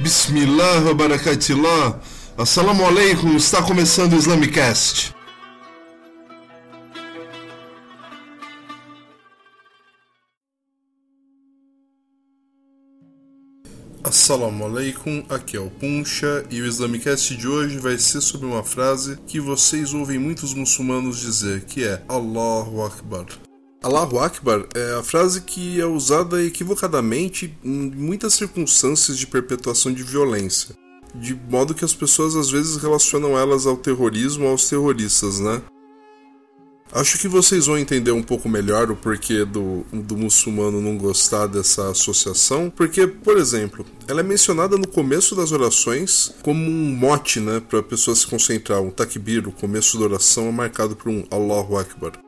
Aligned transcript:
Bismillah, 0.00 0.92
barakatillah. 0.92 2.00
Assalamu 2.36 2.84
alaikum, 2.84 3.36
está 3.36 3.62
começando 3.62 4.14
o 4.14 4.16
Islamicast. 4.16 5.14
Assalamu 14.02 14.64
alaikum, 14.64 15.24
aqui 15.28 15.56
é 15.56 15.60
o 15.60 15.70
Puncha 15.70 16.44
e 16.50 16.60
o 16.60 16.66
Islamicast 16.66 17.36
de 17.36 17.46
hoje 17.46 17.78
vai 17.78 17.96
ser 17.96 18.20
sobre 18.20 18.46
uma 18.46 18.64
frase 18.64 19.16
que 19.28 19.38
vocês 19.38 19.94
ouvem 19.94 20.18
muitos 20.18 20.54
muçulmanos 20.54 21.20
dizer, 21.20 21.66
que 21.66 21.84
é 21.84 22.02
Allahu 22.08 22.82
Akbar. 22.84 23.26
Allahu 23.84 24.18
Akbar 24.18 24.64
é 24.74 24.94
a 24.94 25.02
frase 25.02 25.42
que 25.42 25.78
é 25.78 25.84
usada 25.84 26.42
equivocadamente 26.42 27.54
em 27.62 27.90
muitas 27.90 28.32
circunstâncias 28.32 29.18
de 29.18 29.26
perpetuação 29.26 29.92
de 29.92 30.02
violência, 30.02 30.74
de 31.14 31.34
modo 31.34 31.74
que 31.74 31.84
as 31.84 31.92
pessoas 31.92 32.34
às 32.34 32.48
vezes 32.48 32.78
relacionam 32.78 33.38
elas 33.38 33.66
ao 33.66 33.76
terrorismo, 33.76 34.46
aos 34.46 34.70
terroristas, 34.70 35.38
né? 35.38 35.60
Acho 36.92 37.18
que 37.18 37.28
vocês 37.28 37.66
vão 37.66 37.76
entender 37.76 38.12
um 38.12 38.22
pouco 38.22 38.48
melhor 38.48 38.90
o 38.90 38.96
porquê 38.96 39.44
do, 39.44 39.84
do 39.92 40.16
muçulmano 40.16 40.80
não 40.80 40.96
gostar 40.96 41.46
dessa 41.46 41.90
associação, 41.90 42.72
porque, 42.74 43.06
por 43.06 43.36
exemplo, 43.36 43.84
ela 44.08 44.20
é 44.20 44.22
mencionada 44.22 44.78
no 44.78 44.88
começo 44.88 45.36
das 45.36 45.52
orações 45.52 46.34
como 46.42 46.58
um 46.58 46.96
mote, 46.96 47.38
né, 47.38 47.60
para 47.60 47.80
a 47.80 47.82
pessoa 47.82 48.16
se 48.16 48.26
concentrar. 48.26 48.80
Um 48.80 48.90
takbir, 48.90 49.46
o 49.46 49.52
começo 49.52 49.98
da 49.98 50.04
oração 50.04 50.48
é 50.48 50.52
marcado 50.52 50.96
por 50.96 51.10
um 51.10 51.26
Allahu 51.30 51.76
Akbar. 51.76 52.23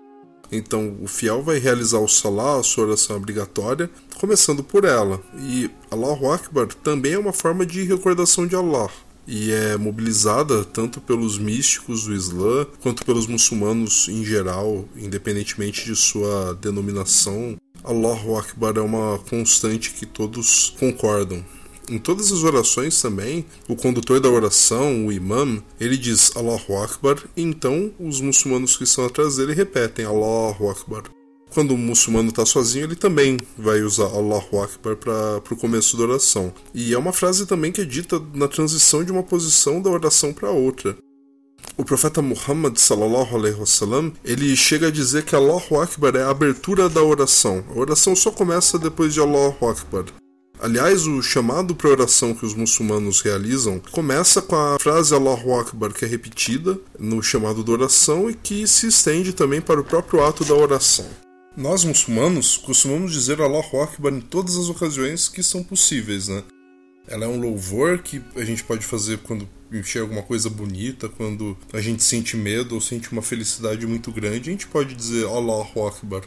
Então, 0.50 0.96
o 1.02 1.09
fiel 1.09 1.42
vai 1.42 1.59
realizar 1.59 1.98
o 1.98 2.09
salah, 2.09 2.59
a 2.59 2.62
sua 2.62 2.86
oração 2.86 3.16
obrigatória, 3.16 3.91
começando 4.18 4.62
por 4.62 4.84
ela. 4.84 5.20
E 5.38 5.70
Allahu 5.91 6.30
Akbar 6.30 6.69
também 6.82 7.14
é 7.14 7.19
uma 7.19 7.33
forma 7.33 7.66
de 7.66 7.83
recordação 7.83 8.47
de 8.47 8.55
Allah. 8.55 8.91
E 9.27 9.50
é 9.50 9.77
mobilizada 9.77 10.64
tanto 10.64 11.00
pelos 11.00 11.36
místicos 11.36 12.05
do 12.05 12.14
Islã 12.14 12.64
quanto 12.80 13.05
pelos 13.05 13.27
muçulmanos 13.27 14.08
em 14.08 14.25
geral, 14.25 14.88
independentemente 14.97 15.84
de 15.84 15.97
sua 15.97 16.55
denominação. 16.55 17.56
Allahu 17.83 18.36
Akbar 18.36 18.77
é 18.77 18.81
uma 18.81 19.19
constante 19.28 19.91
que 19.91 20.06
todos 20.06 20.75
concordam. 20.78 21.44
Em 21.89 21.98
todas 21.98 22.33
as 22.33 22.42
orações 22.42 23.01
também, 23.01 23.45
o 23.69 23.77
condutor 23.77 24.19
da 24.19 24.29
oração, 24.29 25.06
o 25.06 25.12
imam, 25.12 25.62
ele 25.79 25.97
diz 25.97 26.37
Allahu 26.37 26.77
Akbar, 26.78 27.17
e 27.37 27.43
então 27.43 27.93
os 28.01 28.20
muçulmanos 28.20 28.77
que 28.77 28.84
estão 28.84 29.06
atrás 29.06 29.37
dele 29.37 29.55
repetem 29.55 30.05
Allahu 30.05 30.69
Akbar. 30.69 31.05
Quando 31.51 31.73
o 31.73 31.78
muçulmano 31.78 32.31
está 32.31 32.45
sozinho, 32.45 32.87
ele 32.87 32.97
também 32.97 33.39
vai 33.56 33.83
usar 33.83 34.06
Allahu 34.06 34.61
Akbar 34.61 34.97
para 34.97 35.55
o 35.55 35.56
começo 35.56 35.97
da 35.97 36.03
oração. 36.03 36.53
E 36.75 36.93
é 36.93 36.98
uma 36.98 37.12
frase 37.12 37.47
também 37.47 37.70
que 37.70 37.81
é 37.81 37.84
dita 37.84 38.21
na 38.34 38.48
transição 38.48 39.05
de 39.05 39.12
uma 39.12 39.23
posição 39.23 39.81
da 39.81 39.89
oração 39.89 40.33
para 40.33 40.50
outra. 40.50 40.97
O 41.78 41.84
profeta 41.84 42.21
Muhammad 42.21 42.77
sallallahu 42.78 43.37
alaihi 43.37 43.59
wasallam, 43.59 44.12
ele 44.25 44.56
chega 44.56 44.89
a 44.89 44.91
dizer 44.91 45.25
que 45.25 45.37
Allahu 45.37 45.81
Akbar 45.81 46.17
é 46.17 46.23
a 46.23 46.31
abertura 46.31 46.89
da 46.89 47.03
oração. 47.03 47.65
A 47.75 47.78
oração 47.78 48.17
só 48.17 48.31
começa 48.31 48.78
depois 48.78 49.15
de 49.15 49.21
Allahu 49.21 49.69
Akbar. 49.69 50.05
Aliás, 50.67 51.06
o 51.06 51.22
chamado 51.22 51.77
para 51.77 51.91
oração 51.91 52.34
que 52.34 52.45
os 52.45 52.53
muçulmanos 52.53 53.20
realizam 53.20 53.81
começa 53.92 54.42
com 54.42 54.56
a 54.56 54.77
frase 54.81 55.14
Allahu 55.14 55.55
Akbar, 55.55 55.92
que 55.92 56.05
é 56.05 56.09
repetida 56.09 56.77
no 56.98 57.22
chamado 57.22 57.62
da 57.62 57.70
oração 57.70 58.28
e 58.28 58.34
que 58.34 58.67
se 58.67 58.89
estende 58.89 59.33
também 59.33 59.61
para 59.61 59.81
o 59.81 59.84
próprio 59.84 60.25
ato 60.25 60.44
da 60.44 60.56
oração. 60.56 61.06
Nós 61.56 61.84
muçulmanos 61.84 62.56
costumamos 62.56 63.12
dizer 63.12 63.41
Allahu 63.41 63.81
Akbar 63.81 64.12
em 64.12 64.20
todas 64.20 64.56
as 64.56 64.69
ocasiões 64.69 65.28
que 65.28 65.41
são 65.41 65.62
possíveis, 65.62 66.27
né? 66.27 66.42
Ela 67.06 67.27
é 67.27 67.28
um 67.28 67.41
louvor 67.41 67.98
que 67.98 68.20
a 68.34 68.44
gente 68.44 68.64
pode 68.64 68.84
fazer 68.84 69.19
quando 69.19 69.48
enxerga 69.70 70.09
alguma 70.09 70.22
coisa 70.25 70.50
bonita, 70.50 71.09
quando 71.09 71.56
a 71.72 71.81
gente 71.81 72.03
sente 72.03 72.37
medo 72.37 72.75
ou 72.75 72.81
sente 72.81 73.12
uma 73.12 73.22
felicidade 73.22 73.87
muito 73.87 74.10
grande, 74.10 74.50
a 74.50 74.53
gente 74.53 74.66
pode 74.66 74.97
dizer 74.97 75.27
Allahu 75.27 75.87
Akbar. 75.87 76.22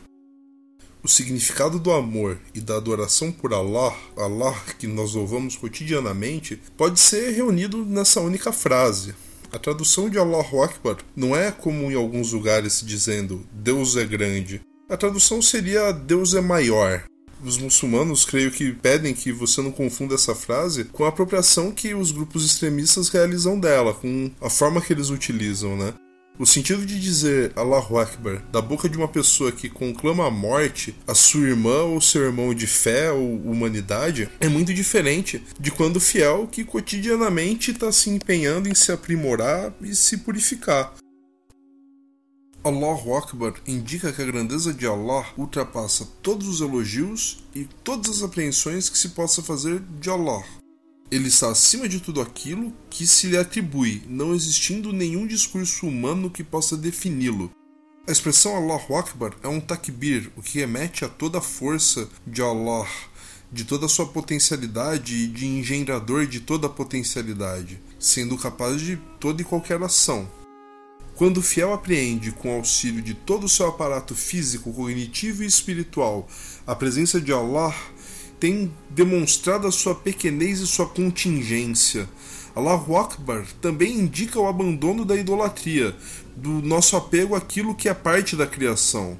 O 1.01 1.07
significado 1.07 1.79
do 1.79 1.91
amor 1.91 2.37
e 2.53 2.59
da 2.59 2.75
adoração 2.75 3.31
por 3.31 3.53
Allah, 3.53 3.95
Allah 4.17 4.53
que 4.77 4.85
nós 4.85 5.13
louvamos 5.13 5.55
cotidianamente, 5.55 6.61
pode 6.75 6.99
ser 6.99 7.31
reunido 7.31 7.85
nessa 7.85 8.19
única 8.19 8.51
frase. 8.51 9.15
A 9.51 9.57
tradução 9.57 10.09
de 10.09 10.17
Allahu 10.19 10.61
Akbar 10.61 10.97
não 11.15 11.35
é 11.35 11.51
como 11.51 11.89
em 11.89 11.95
alguns 11.95 12.33
lugares 12.33 12.83
dizendo 12.85 13.45
Deus 13.51 13.95
é 13.95 14.05
grande. 14.05 14.61
A 14.89 14.97
tradução 14.97 15.41
seria 15.41 15.91
Deus 15.93 16.33
é 16.33 16.41
maior. 16.41 17.03
Os 17.43 17.57
muçulmanos 17.57 18.25
creio 18.25 18.51
que 18.51 18.73
pedem 18.73 19.13
que 19.13 19.31
você 19.31 19.61
não 19.61 19.71
confunda 19.71 20.15
essa 20.15 20.35
frase 20.35 20.83
com 20.83 21.05
a 21.05 21.07
apropriação 21.07 21.71
que 21.71 21.93
os 21.93 22.11
grupos 22.11 22.45
extremistas 22.45 23.07
realizam 23.07 23.57
dela, 23.57 23.93
com 23.93 24.29
a 24.41 24.49
forma 24.49 24.81
que 24.81 24.91
eles 24.91 25.09
utilizam, 25.09 25.77
né? 25.77 25.93
O 26.39 26.45
sentido 26.45 26.85
de 26.85 26.97
dizer 26.97 27.51
Allahu 27.53 27.97
Akbar 27.97 28.41
da 28.49 28.61
boca 28.61 28.87
de 28.87 28.95
uma 28.95 29.09
pessoa 29.09 29.51
que 29.51 29.69
conclama 29.69 30.25
a 30.25 30.31
morte 30.31 30.95
a 31.05 31.13
sua 31.13 31.49
irmã 31.49 31.83
ou 31.83 31.99
seu 31.99 32.23
irmão 32.23 32.53
de 32.53 32.65
fé 32.65 33.11
ou 33.11 33.35
humanidade 33.41 34.29
é 34.39 34.47
muito 34.47 34.73
diferente 34.73 35.43
de 35.59 35.69
quando 35.69 35.97
o 35.97 35.99
fiel 35.99 36.47
que 36.49 36.63
cotidianamente 36.63 37.71
está 37.71 37.91
se 37.91 38.09
empenhando 38.09 38.69
em 38.69 38.73
se 38.73 38.89
aprimorar 38.89 39.73
e 39.81 39.93
se 39.93 40.19
purificar. 40.19 40.93
Allahu 42.63 43.15
Akbar 43.15 43.55
indica 43.67 44.13
que 44.13 44.21
a 44.21 44.25
grandeza 44.25 44.73
de 44.73 44.87
Allah 44.87 45.25
ultrapassa 45.37 46.07
todos 46.21 46.47
os 46.47 46.61
elogios 46.61 47.43
e 47.53 47.65
todas 47.83 48.17
as 48.17 48.23
apreensões 48.23 48.87
que 48.87 48.97
se 48.97 49.09
possa 49.09 49.43
fazer 49.43 49.81
de 49.99 50.09
Allah. 50.09 50.45
Ele 51.11 51.27
está 51.27 51.49
acima 51.49 51.89
de 51.89 51.99
tudo 51.99 52.21
aquilo 52.21 52.71
que 52.87 53.07
se 53.07 53.25
lhe 53.25 53.37
atribui, 53.37 54.03
não 54.07 54.35
existindo 54.35 54.93
nenhum 54.93 55.25
discurso 55.25 55.87
humano 55.87 56.29
que 56.29 56.43
possa 56.43 56.77
defini-lo. 56.77 57.51
A 58.07 58.11
expressão 58.11 58.55
Allahu 58.55 58.95
Akbar 58.95 59.33
é 59.41 59.47
um 59.47 59.59
takbir, 59.59 60.31
o 60.37 60.41
que 60.43 60.59
remete 60.59 61.03
a 61.03 61.09
toda 61.09 61.39
a 61.39 61.41
força 61.41 62.07
de 62.27 62.43
Allah, 62.43 62.87
de 63.51 63.63
toda 63.63 63.87
a 63.87 63.89
sua 63.89 64.05
potencialidade 64.05 65.15
e 65.15 65.27
de 65.27 65.47
engendrador 65.47 66.27
de 66.27 66.41
toda 66.41 66.67
a 66.67 66.69
potencialidade, 66.69 67.81
sendo 67.97 68.37
capaz 68.37 68.79
de 68.79 68.97
toda 69.19 69.41
e 69.41 69.45
qualquer 69.45 69.81
ação. 69.81 70.29
Quando 71.15 71.39
o 71.39 71.43
fiel 71.43 71.73
apreende, 71.73 72.31
com 72.31 72.53
auxílio 72.53 73.01
de 73.01 73.13
todo 73.13 73.45
o 73.45 73.49
seu 73.49 73.67
aparato 73.67 74.13
físico, 74.13 74.71
cognitivo 74.71 75.43
e 75.43 75.47
espiritual, 75.47 76.27
a 76.65 76.75
presença 76.75 77.19
de 77.19 77.33
Allah, 77.33 77.75
tem 78.39 78.71
demonstrado 78.89 79.67
a 79.67 79.71
sua 79.71 79.93
pequenez 79.93 80.59
e 80.59 80.67
sua 80.67 80.87
contingência. 80.87 82.07
Allahu 82.55 82.97
Akbar 82.97 83.45
também 83.61 83.99
indica 83.99 84.39
o 84.39 84.47
abandono 84.47 85.05
da 85.05 85.15
idolatria, 85.15 85.95
do 86.35 86.61
nosso 86.61 86.95
apego 86.95 87.35
àquilo 87.35 87.75
que 87.75 87.87
é 87.89 87.93
parte 87.93 88.35
da 88.35 88.47
criação. 88.47 89.17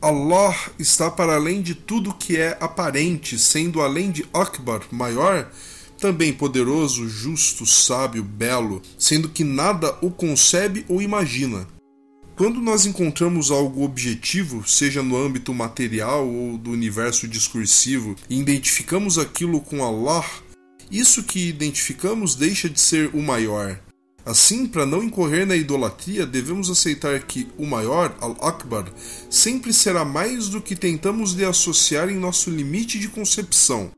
Allah 0.00 0.54
está 0.78 1.10
para 1.10 1.34
além 1.34 1.60
de 1.60 1.74
tudo 1.74 2.14
que 2.14 2.36
é 2.36 2.56
aparente, 2.60 3.36
sendo 3.36 3.80
além 3.80 4.12
de 4.12 4.24
Akbar, 4.32 4.82
maior, 4.92 5.50
também 6.00 6.32
poderoso, 6.32 7.08
justo, 7.08 7.66
sábio, 7.66 8.22
belo, 8.22 8.80
sendo 8.96 9.28
que 9.28 9.42
nada 9.42 9.96
o 10.00 10.10
concebe 10.10 10.84
ou 10.88 11.02
imagina. 11.02 11.66
Quando 12.38 12.60
nós 12.60 12.86
encontramos 12.86 13.50
algo 13.50 13.82
objetivo, 13.82 14.62
seja 14.64 15.02
no 15.02 15.16
âmbito 15.16 15.52
material 15.52 16.24
ou 16.24 16.56
do 16.56 16.70
universo 16.70 17.26
discursivo, 17.26 18.14
e 18.30 18.38
identificamos 18.38 19.18
aquilo 19.18 19.60
com 19.60 19.84
Allah, 19.84 20.24
isso 20.88 21.24
que 21.24 21.48
identificamos 21.48 22.36
deixa 22.36 22.70
de 22.70 22.80
ser 22.80 23.10
o 23.12 23.20
maior. 23.20 23.80
Assim, 24.24 24.68
para 24.68 24.86
não 24.86 25.02
incorrer 25.02 25.48
na 25.48 25.56
idolatria, 25.56 26.24
devemos 26.24 26.70
aceitar 26.70 27.20
que 27.22 27.48
o 27.58 27.66
maior, 27.66 28.16
Al-Akbar, 28.20 28.84
sempre 29.28 29.72
será 29.72 30.04
mais 30.04 30.48
do 30.48 30.60
que 30.60 30.76
tentamos 30.76 31.32
lhe 31.32 31.44
associar 31.44 32.08
em 32.08 32.20
nosso 32.20 32.50
limite 32.50 33.00
de 33.00 33.08
concepção 33.08 33.90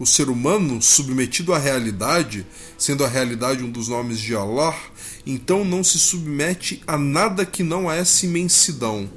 o 0.00 0.06
ser 0.06 0.30
humano 0.30 0.80
submetido 0.80 1.52
à 1.52 1.58
realidade, 1.58 2.46
sendo 2.78 3.04
a 3.04 3.08
realidade 3.08 3.62
um 3.62 3.70
dos 3.70 3.88
nomes 3.88 4.18
de 4.18 4.34
Allah, 4.34 4.74
então 5.26 5.62
não 5.62 5.84
se 5.84 5.98
submete 5.98 6.82
a 6.86 6.96
nada 6.96 7.44
que 7.44 7.62
não 7.62 7.92
é 7.92 7.98
essa 7.98 8.24
imensidão. 8.24 9.10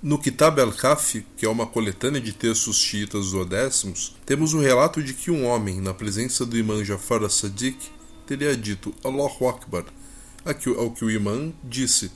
No 0.00 0.16
Kitab 0.16 0.60
al-Kafi, 0.60 1.26
que 1.36 1.44
é 1.44 1.48
uma 1.48 1.66
coletânea 1.66 2.20
de 2.20 2.32
textos 2.32 2.76
xiitas 2.76 3.32
duodécimos, 3.32 4.14
temos 4.24 4.54
o 4.54 4.60
relato 4.60 5.02
de 5.02 5.12
que 5.12 5.28
um 5.28 5.44
homem, 5.44 5.80
na 5.80 5.92
presença 5.92 6.46
do 6.46 6.56
imã 6.56 6.84
Jafar 6.84 7.24
as-Sadiq, 7.24 7.76
teria 8.24 8.56
dito 8.56 8.94
Allahu 9.02 9.48
Akbar, 9.48 9.86
ao 10.44 10.90
que 10.92 11.04
o 11.04 11.10
imã 11.10 11.52
disse, 11.64 12.12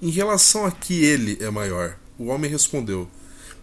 em 0.00 0.08
relação 0.08 0.64
a 0.64 0.70
que 0.70 1.04
ele 1.04 1.36
é 1.42 1.50
maior. 1.50 1.98
O 2.18 2.28
homem 2.28 2.50
respondeu, 2.50 3.06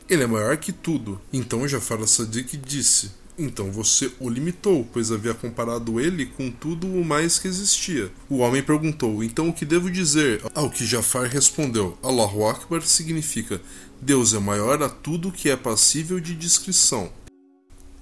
ele 0.07 0.21
é 0.21 0.27
maior 0.27 0.55
que 0.57 0.71
tudo. 0.71 1.19
Então 1.33 1.67
Jafar 1.67 1.99
as-Sadiq 1.99 2.57
disse, 2.57 3.22
então 3.37 3.71
você 3.71 4.11
o 4.19 4.29
limitou, 4.29 4.87
pois 4.91 5.11
havia 5.11 5.33
comparado 5.33 5.99
ele 5.99 6.25
com 6.25 6.51
tudo 6.51 6.87
o 6.87 7.03
mais 7.03 7.39
que 7.39 7.47
existia. 7.47 8.11
O 8.29 8.37
homem 8.37 8.61
perguntou: 8.61 9.23
Então 9.23 9.49
o 9.49 9.53
que 9.53 9.65
devo 9.65 9.89
dizer? 9.89 10.41
Ao 10.53 10.69
que 10.69 10.85
Jafar 10.85 11.27
respondeu: 11.27 11.97
Allahu 12.03 12.45
Akbar 12.47 12.81
significa 12.81 13.61
Deus 14.01 14.33
é 14.33 14.39
maior 14.39 14.83
a 14.83 14.89
tudo 14.89 15.31
que 15.31 15.49
é 15.49 15.55
passível 15.55 16.19
de 16.19 16.35
descrição. 16.35 17.09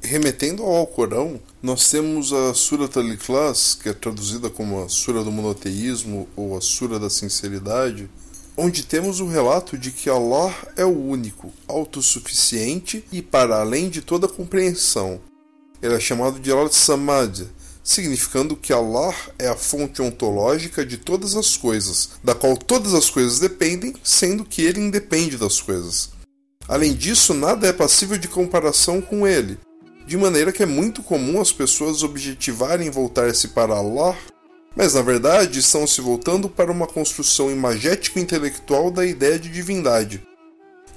Remetendo 0.04 0.63
ao 0.63 0.75
Alcorão, 0.78 1.39
nós 1.62 1.92
temos 1.92 2.33
a 2.33 2.56
Surat 2.56 2.98
al-Ikhlas, 2.98 3.75
que 3.75 3.88
é 3.88 3.94
traduzida 3.94 4.50
como 4.50 4.83
a 4.83 4.89
Sura 4.89 5.24
do 5.24 5.31
Monoteísmo 5.31 6.28
ou 6.36 6.57
a 6.57 6.62
Sura 6.62 6.98
da 6.98 7.07
Sinceridade, 7.07 8.10
onde 8.56 8.83
temos 8.83 9.19
o 9.19 9.27
relato 9.27 9.77
de 9.77 9.92
que 9.92 10.09
Allah 10.09 10.53
é 10.75 10.86
o 10.86 10.89
único, 10.89 11.51
autossuficiente 11.68 13.03
e 13.12 13.21
para 13.21 13.59
além 13.59 13.89
de 13.89 14.01
toda 14.01 14.27
compreensão. 14.27 15.19
Ele 15.81 15.95
é 15.95 16.00
chamado 16.00 16.39
de 16.39 16.51
Al-Samad, 16.51 17.48
significando 17.83 18.56
que 18.56 18.71
Allah 18.71 19.15
é 19.39 19.48
a 19.48 19.56
fonte 19.56 20.01
ontológica 20.01 20.86
de 20.86 20.98
todas 20.98 21.36
as 21.36 21.57
coisas, 21.57 22.12
da 22.24 22.36
qual 22.36 22.56
todas 22.56 22.94
as 22.94 23.09
coisas 23.09 23.39
dependem, 23.39 23.95
sendo 24.03 24.45
que 24.45 24.62
ele 24.62 24.80
independe 24.80 25.38
das 25.38 25.59
coisas. 25.59 26.12
Além 26.68 26.94
disso, 26.94 27.33
nada 27.33 27.68
é 27.68 27.74
passível 27.74 28.18
de 28.18 28.27
comparação 28.27 29.01
com 29.01 29.25
ele, 29.27 29.57
de 30.06 30.15
maneira 30.18 30.51
que 30.51 30.63
é 30.63 30.65
muito 30.65 31.01
comum 31.01 31.42
as 31.42 31.51
pessoas 31.51 32.04
objetivarem 32.04 32.89
voltar-se 32.89 33.50
para 33.50 33.74
Allah, 33.74 34.15
mas 34.75 34.94
na 34.94 35.01
verdade 35.01 35.59
estão 35.59 35.85
se 35.85 36.01
voltando 36.01 36.50
para 36.50 36.71
uma 36.71 36.88
construção 36.88 37.51
imagético-intelectual 37.51 38.91
da 38.91 39.06
ideia 39.06 39.38
de 39.38 39.50
divindade. 39.50 40.21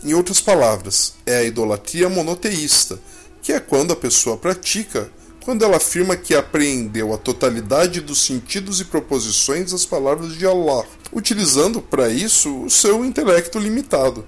Em 0.02 0.14
outras 0.14 0.40
palavras, 0.40 1.14
é 1.24 1.38
a 1.38 1.44
idolatria 1.44 2.08
monoteísta, 2.08 2.98
que 3.42 3.52
é 3.52 3.60
quando 3.60 3.92
a 3.92 3.96
pessoa 3.96 4.36
pratica 4.36 5.10
quando 5.44 5.62
ela 5.62 5.76
afirma 5.76 6.16
que 6.16 6.34
apreendeu 6.34 7.12
a 7.12 7.18
totalidade 7.18 8.00
dos 8.00 8.24
sentidos 8.24 8.80
e 8.80 8.86
proposições 8.86 9.72
das 9.72 9.84
palavras 9.84 10.34
de 10.38 10.46
Allah, 10.46 10.86
utilizando 11.12 11.82
para 11.82 12.08
isso 12.08 12.64
o 12.64 12.70
seu 12.70 13.04
intelecto 13.04 13.58
limitado. 13.58 14.24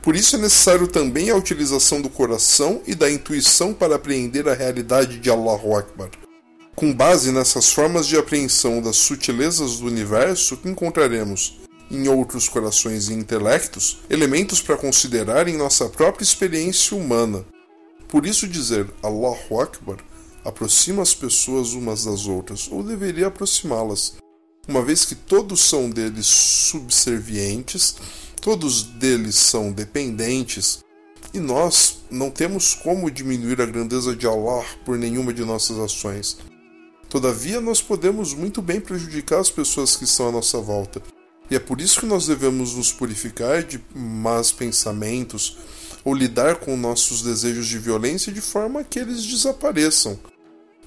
Por 0.00 0.14
isso 0.14 0.36
é 0.36 0.38
necessário 0.38 0.86
também 0.86 1.30
a 1.30 1.36
utilização 1.36 2.00
do 2.00 2.08
coração 2.08 2.80
e 2.86 2.94
da 2.94 3.10
intuição 3.10 3.74
para 3.74 3.96
apreender 3.96 4.48
a 4.48 4.54
realidade 4.54 5.18
de 5.18 5.28
Allahu 5.28 5.76
Akbar. 5.76 6.10
Com 6.74 6.92
base 6.92 7.30
nessas 7.30 7.72
formas 7.72 8.04
de 8.06 8.16
apreensão 8.16 8.82
das 8.82 8.96
sutilezas 8.96 9.78
do 9.78 9.86
universo 9.86 10.58
encontraremos 10.64 11.60
em 11.88 12.08
outros 12.08 12.48
corações 12.48 13.08
e 13.08 13.14
intelectos, 13.14 14.00
elementos 14.10 14.60
para 14.60 14.76
considerar 14.76 15.46
em 15.46 15.56
nossa 15.56 15.88
própria 15.88 16.24
experiência 16.24 16.96
humana. 16.96 17.44
Por 18.08 18.26
isso 18.26 18.48
dizer 18.48 18.90
Allahu 19.02 19.60
Akbar 19.60 19.98
aproxima 20.44 21.00
as 21.00 21.14
pessoas 21.14 21.74
umas 21.74 22.04
das 22.04 22.26
outras, 22.26 22.68
ou 22.70 22.82
deveria 22.82 23.28
aproximá-las, 23.28 24.14
uma 24.66 24.82
vez 24.82 25.04
que 25.04 25.14
todos 25.14 25.60
são 25.60 25.88
deles 25.88 26.26
subservientes, 26.26 27.96
todos 28.40 28.82
deles 28.82 29.36
são 29.36 29.70
dependentes, 29.70 30.80
e 31.32 31.38
nós 31.38 31.98
não 32.10 32.30
temos 32.30 32.74
como 32.74 33.10
diminuir 33.10 33.60
a 33.60 33.66
grandeza 33.66 34.14
de 34.14 34.26
Allah 34.26 34.64
por 34.84 34.98
nenhuma 34.98 35.32
de 35.32 35.44
nossas 35.44 35.78
ações. 35.78 36.36
Todavia, 37.14 37.60
nós 37.60 37.80
podemos 37.80 38.34
muito 38.34 38.60
bem 38.60 38.80
prejudicar 38.80 39.38
as 39.38 39.48
pessoas 39.48 39.94
que 39.94 40.02
estão 40.02 40.30
à 40.30 40.32
nossa 40.32 40.58
volta. 40.58 41.00
E 41.48 41.54
é 41.54 41.60
por 41.60 41.80
isso 41.80 42.00
que 42.00 42.06
nós 42.06 42.26
devemos 42.26 42.74
nos 42.74 42.90
purificar 42.90 43.62
de 43.62 43.80
más 43.94 44.50
pensamentos 44.50 45.56
ou 46.04 46.12
lidar 46.12 46.56
com 46.56 46.76
nossos 46.76 47.22
desejos 47.22 47.68
de 47.68 47.78
violência 47.78 48.32
de 48.32 48.40
forma 48.40 48.82
que 48.82 48.98
eles 48.98 49.24
desapareçam. 49.24 50.18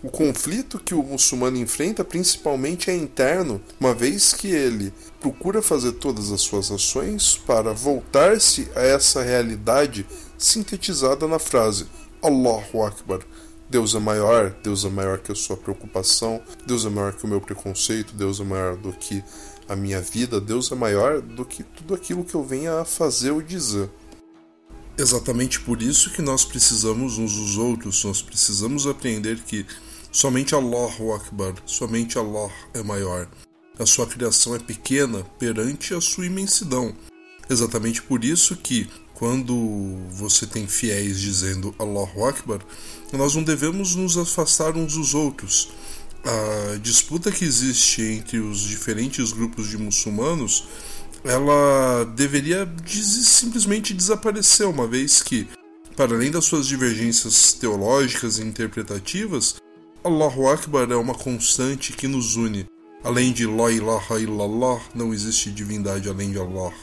O 0.04 0.10
conflito 0.10 0.78
que 0.78 0.94
o 0.94 1.02
muçulmano 1.02 1.56
enfrenta 1.56 2.04
principalmente 2.04 2.92
é 2.92 2.94
interno, 2.94 3.62
uma 3.80 3.94
vez 3.94 4.34
que 4.34 4.50
ele 4.50 4.92
procura 5.22 5.62
fazer 5.62 5.94
todas 5.94 6.30
as 6.30 6.42
suas 6.42 6.70
ações 6.70 7.38
para 7.38 7.72
voltar-se 7.72 8.68
a 8.76 8.82
essa 8.82 9.24
realidade 9.24 10.06
sintetizada 10.38 11.26
na 11.26 11.40
frase 11.40 11.88
Allahu 12.22 12.84
Akbar. 12.84 13.22
Deus 13.70 13.96
é 13.96 14.00
maior, 14.00 14.56
Deus 14.64 14.86
é 14.86 14.90
maior 14.90 15.20
que 15.20 15.32
a 15.32 15.36
sua 15.36 15.58
preocupação, 15.58 16.42
Deus 16.66 16.86
é 16.86 16.90
maior 16.90 17.14
que 17.14 17.26
o 17.26 17.28
meu 17.28 17.42
preconceito, 17.42 18.14
Deus 18.14 18.40
é 18.40 18.44
maior 18.44 18.78
do 18.78 18.94
que 18.94 19.24
a 19.68 19.76
minha 19.76 20.00
vida, 20.00 20.40
Deus 20.40 20.72
é 20.72 20.76
maior 20.76 21.22
do 21.22 21.44
que 21.44 21.64
tudo 21.64 21.94
aquilo 21.94 22.24
que 22.24 22.36
eu 22.36 22.44
venha 22.44 22.80
a 22.80 22.86
fazer 22.86 23.32
ou 23.32 23.42
dizer. 23.42 23.90
Exatamente 24.98 25.60
por 25.60 25.82
isso 25.82 26.12
que 26.12 26.22
nós 26.22 26.46
precisamos 26.46 27.18
uns 27.18 27.36
dos 27.36 27.58
outros, 27.58 28.04
nós 28.04 28.22
precisamos 28.22 28.88
aprender 28.88 29.38
que 29.40 29.66
somente 30.12 30.56
Allahu 30.56 31.14
Akbar, 31.14 31.54
somente 31.66 32.18
Allah 32.18 32.50
é 32.74 32.82
maior. 32.82 33.28
A 33.78 33.86
sua 33.86 34.08
criação 34.08 34.56
é 34.56 34.60
pequena 34.60 35.24
perante 35.38 35.94
a 35.94 36.02
sua 36.02 36.26
imensidão. 36.26 36.96
Exatamente 37.50 38.02
por 38.02 38.24
isso 38.24 38.56
que, 38.56 38.90
quando 39.18 39.98
você 40.12 40.46
tem 40.46 40.68
fiéis 40.68 41.20
dizendo 41.20 41.74
Allahu 41.80 42.24
Akbar, 42.26 42.60
nós 43.12 43.34
não 43.34 43.42
devemos 43.42 43.96
nos 43.96 44.16
afastar 44.16 44.78
uns 44.78 44.94
dos 44.94 45.16
outros. 45.16 45.70
A 46.24 46.78
disputa 46.78 47.32
que 47.32 47.44
existe 47.44 48.04
entre 48.04 48.38
os 48.38 48.62
diferentes 48.62 49.32
grupos 49.32 49.70
de 49.70 49.78
muçulmanos 49.78 50.68
ela 51.24 52.06
deveria 52.16 52.72
simplesmente 52.86 53.92
desaparecer, 53.92 54.68
uma 54.68 54.86
vez 54.86 55.24
que, 55.24 55.48
para 55.96 56.14
além 56.14 56.30
das 56.30 56.46
suas 56.46 56.68
divergências 56.68 57.54
teológicas 57.54 58.38
e 58.38 58.44
interpretativas, 58.44 59.56
Allahu 60.04 60.48
Akbar 60.48 60.92
é 60.92 60.96
uma 60.96 61.16
constante 61.16 61.92
que 61.92 62.08
nos 62.08 62.36
une. 62.36 62.68
Além 63.04 63.32
de 63.32 63.48
La 63.48 63.72
ilaha 63.72 64.20
illallah, 64.20 64.80
não 64.94 65.12
existe 65.12 65.50
divindade 65.50 66.08
além 66.08 66.32
de 66.32 66.38
Allah. 66.38 66.74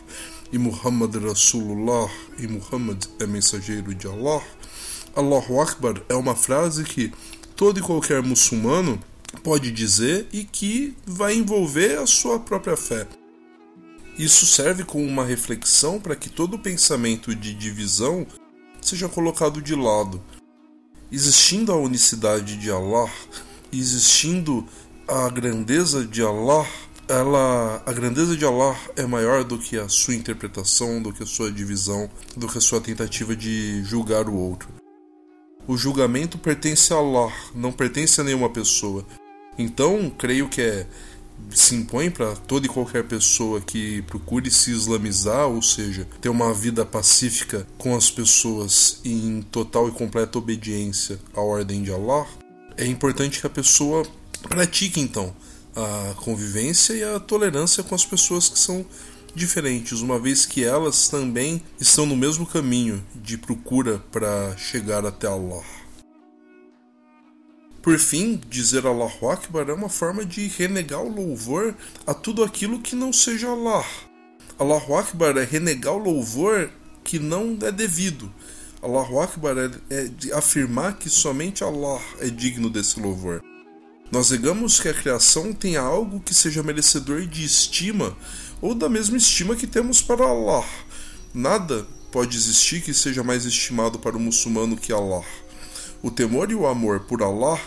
E 0.54 0.58
Muhammad 0.58 1.16
Rasulullah, 1.16 2.08
e 2.38 2.46
Muhammad 2.46 3.06
é 3.18 3.26
mensageiro 3.26 3.92
de 3.92 4.06
Allah. 4.06 4.40
Allahu 5.16 5.60
Akbar 5.60 6.00
é 6.08 6.14
uma 6.14 6.36
frase 6.36 6.84
que 6.84 7.12
todo 7.56 7.80
e 7.80 7.82
qualquer 7.82 8.22
muçulmano 8.22 9.02
pode 9.42 9.72
dizer 9.72 10.28
e 10.32 10.44
que 10.44 10.96
vai 11.04 11.34
envolver 11.34 11.98
a 11.98 12.06
sua 12.06 12.38
própria 12.38 12.76
fé. 12.76 13.04
Isso 14.16 14.46
serve 14.46 14.84
como 14.84 15.04
uma 15.04 15.24
reflexão 15.24 15.98
para 15.98 16.14
que 16.14 16.30
todo 16.30 16.56
pensamento 16.56 17.34
de 17.34 17.52
divisão 17.52 18.24
seja 18.80 19.08
colocado 19.08 19.60
de 19.60 19.74
lado. 19.74 20.22
Existindo 21.10 21.72
a 21.72 21.76
unicidade 21.76 22.56
de 22.56 22.70
Allah, 22.70 23.10
existindo 23.72 24.64
a 25.08 25.28
grandeza 25.30 26.06
de 26.06 26.22
Allah, 26.22 26.64
ela, 27.08 27.82
a 27.84 27.92
grandeza 27.92 28.36
de 28.36 28.44
Allah 28.44 28.76
é 28.96 29.04
maior 29.06 29.44
do 29.44 29.58
que 29.58 29.76
a 29.76 29.88
sua 29.88 30.14
interpretação, 30.14 31.02
do 31.02 31.12
que 31.12 31.22
a 31.22 31.26
sua 31.26 31.50
divisão, 31.50 32.08
do 32.36 32.48
que 32.48 32.58
a 32.58 32.60
sua 32.60 32.80
tentativa 32.80 33.36
de 33.36 33.82
julgar 33.84 34.28
o 34.28 34.34
outro. 34.34 34.68
O 35.66 35.76
julgamento 35.76 36.38
pertence 36.38 36.92
a 36.92 36.96
Allah, 36.96 37.32
não 37.54 37.73
pertence 37.73 38.20
a 38.20 38.25
nenhuma 38.25 38.50
pessoa. 38.50 39.04
Então, 39.58 40.11
creio 40.11 40.49
que 40.49 40.61
é 40.61 40.87
se 41.50 41.75
impõe 41.75 42.11
para 42.11 42.37
toda 42.37 42.66
e 42.66 42.68
qualquer 42.68 43.04
pessoa 43.04 43.61
que 43.61 44.02
procure 44.02 44.50
se 44.50 44.70
islamizar, 44.70 45.49
ou 45.49 45.61
seja, 45.61 46.06
ter 46.20 46.28
uma 46.28 46.54
vida 46.54 46.84
pacífica 46.84 47.66
com 47.76 47.94
as 47.96 48.11
pessoas 48.11 49.00
em 49.04 49.42
total 49.42 49.88
e 49.88 49.92
completa 49.92 50.38
obediência 50.38 51.18
à 51.34 51.40
ordem 51.40 51.82
de 51.82 51.92
Allah, 51.92 52.26
é 52.76 52.87
importante 52.87 53.40
que 53.40 53.46
a 53.46 53.50
pessoa 53.50 54.06
pratique 54.49 55.00
então 55.00 55.34
a 55.75 56.14
convivência 56.14 56.95
e 56.95 57.02
a 57.02 57.19
tolerância 57.19 57.83
com 57.83 57.95
as 57.95 58.04
pessoas 58.04 58.49
que 58.49 58.59
são 58.59 58.85
diferentes, 59.35 60.00
uma 60.00 60.19
vez 60.19 60.47
que 60.47 60.64
elas 60.64 61.09
também 61.09 61.61
estão 61.81 62.07
no 62.07 62.16
mesmo 62.16 62.47
caminho 62.47 63.04
de 63.14 63.37
procura 63.37 63.99
para 64.12 64.57
chegar 64.57 65.04
até 65.04 65.26
Allah. 65.26 65.64
Por 67.83 67.99
fim, 67.99 68.40
dizer 68.49 68.87
Allahu 68.87 69.28
Akbar 69.28 69.69
é 69.69 69.73
uma 69.75 69.90
forma 69.90 70.25
de 70.25 70.47
renegar 70.47 71.02
o 71.02 71.14
louvor 71.14 71.75
a 72.07 72.14
tudo 72.14 72.43
aquilo 72.43 72.81
que 72.81 72.97
não 72.97 73.12
seja 73.12 73.50
Allah. 73.50 73.85
Allahu 74.59 74.97
Akbar 74.97 75.37
é 75.37 75.45
renegar 75.45 75.95
o 75.95 75.99
louvor 75.99 76.71
que 77.02 77.19
não 77.19 77.59
é 77.61 77.71
devido. 77.71 78.33
Allahu 78.81 79.21
Akbar 79.21 79.57
é, 79.59 79.71
é 79.90 80.35
afirmar 80.35 80.97
que 80.97 81.11
somente 81.11 81.62
Allah 81.62 82.00
é 82.21 82.31
digno 82.31 82.71
desse 82.71 82.99
louvor. 82.99 83.43
Nós 84.14 84.30
negamos 84.30 84.78
que 84.78 84.88
a 84.88 84.94
criação 84.94 85.52
tenha 85.52 85.80
algo 85.80 86.21
que 86.21 86.33
seja 86.33 86.62
merecedor 86.62 87.26
de 87.26 87.44
estima 87.44 88.16
ou 88.62 88.73
da 88.73 88.88
mesma 88.88 89.16
estima 89.16 89.56
que 89.56 89.66
temos 89.66 90.00
para 90.00 90.25
Allah. 90.25 90.64
Nada 91.35 91.85
pode 92.12 92.37
existir 92.37 92.80
que 92.80 92.94
seja 92.94 93.25
mais 93.25 93.44
estimado 93.44 93.99
para 93.99 94.16
o 94.16 94.21
muçulmano 94.21 94.76
que 94.76 94.92
Allah. 94.92 95.25
O 96.00 96.12
temor 96.12 96.49
e 96.52 96.54
o 96.54 96.64
amor 96.64 97.00
por 97.00 97.25
Allah 97.25 97.61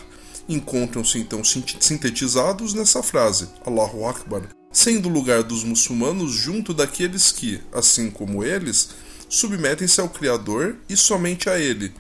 encontram-se 0.48 1.20
então 1.20 1.44
sintetizados 1.44 2.74
nessa 2.74 3.04
frase, 3.04 3.50
Allahu 3.66 4.08
Akbar, 4.08 4.48
sendo 4.72 5.10
o 5.10 5.12
lugar 5.12 5.44
dos 5.44 5.66
muçulmanos 5.66 6.32
junto 6.32 6.74
daqueles 6.74 7.30
que, 7.30 7.60
assim 7.74 8.10
como 8.10 8.42
eles, 8.42 8.92
submetem-se 9.28 10.00
ao 10.00 10.08
Criador 10.08 10.78
e 10.88 10.96
somente 10.96 11.50
a 11.50 11.60
Ele. 11.60 11.92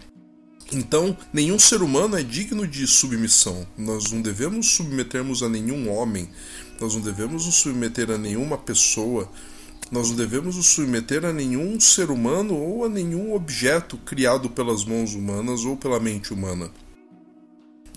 Então, 0.72 1.18
nenhum 1.32 1.58
ser 1.58 1.82
humano 1.82 2.18
é 2.18 2.24
digno 2.24 2.68
de 2.68 2.86
submissão. 2.86 3.66
Nós 3.78 4.12
não 4.12 4.22
devemos 4.22 4.68
submetermos 4.72 5.42
a 5.42 5.48
nenhum 5.48 5.90
homem, 5.90 6.30
nós 6.80 6.94
não 6.94 7.02
devemos 7.02 7.46
nos 7.46 7.56
submeter 7.56 8.12
a 8.12 8.18
nenhuma 8.18 8.58
pessoa, 8.58 9.32
Nós 9.90 10.10
não 10.10 10.18
devemos 10.18 10.58
nos 10.58 10.68
submeter 10.68 11.24
a 11.24 11.32
nenhum 11.32 11.80
ser 11.80 12.12
humano 12.12 12.56
ou 12.56 12.84
a 12.84 12.90
nenhum 12.90 13.34
objeto 13.34 13.98
criado 13.98 14.50
pelas 14.50 14.84
mãos 14.84 15.14
humanas 15.14 15.64
ou 15.64 15.78
pela 15.78 16.00
mente 16.00 16.34
humana. 16.34 16.70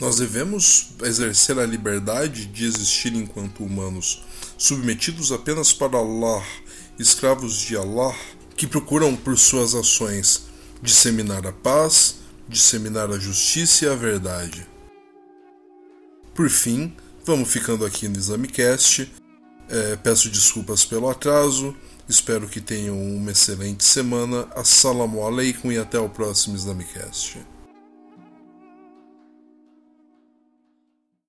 Nós 0.01 0.17
devemos 0.17 0.93
exercer 1.03 1.59
a 1.59 1.67
liberdade 1.67 2.47
de 2.47 2.65
existir 2.65 3.13
enquanto 3.15 3.65
humanos, 3.65 4.23
submetidos 4.57 5.33
apenas 5.33 5.73
para 5.73 5.99
Allah, 5.99 6.43
escravos 6.99 7.59
de 7.61 7.77
Allah, 7.77 8.15
que 8.57 8.67
procuram 8.67 9.17
por 9.17 9.37
suas 9.37 9.75
ações 9.75 10.45
disseminar 10.81 11.47
a 11.47 11.53
paz, 11.53 12.21
disseminar 12.51 13.11
a 13.11 13.19
justiça 13.19 13.85
e 13.85 13.89
a 13.89 13.95
verdade. 13.95 14.67
Por 16.35 16.51
fim, 16.51 16.95
vamos 17.25 17.51
ficando 17.51 17.85
aqui 17.85 18.09
no 18.09 18.19
ExameCast. 18.19 19.11
É, 19.69 19.97
peço 19.97 20.29
desculpas 20.29 20.85
pelo 20.85 21.09
atraso. 21.09 21.75
Espero 22.09 22.49
que 22.49 22.61
tenham 22.61 23.01
uma 23.01 23.31
excelente 23.31 23.85
semana. 23.85 24.49
Assalamu 24.55 25.25
alaikum 25.25 25.71
e 25.71 25.79
até 25.79 25.99
o 25.99 26.09
próximo 26.09 26.57
ExameCast. 26.57 27.39